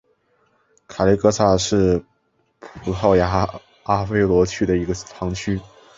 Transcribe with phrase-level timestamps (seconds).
[0.87, 2.03] 卡雷戈萨是
[2.57, 3.47] 葡萄牙
[3.83, 5.61] 阿威罗区的一个堂区。